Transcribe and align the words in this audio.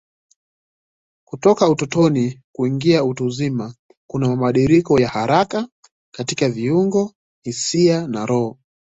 Kutoka 1.27 1.69
utotoni 1.69 2.41
kuingia 2.55 3.03
utu 3.03 3.25
uzima 3.25 3.75
kuna 4.09 4.27
mabadiliko 4.29 4.99
ya 4.99 5.09
haraka 5.09 5.67
katika 6.13 6.49
viungo, 6.49 7.13
hisia 7.43 8.07
na 8.07 8.25
roho. 8.25 8.57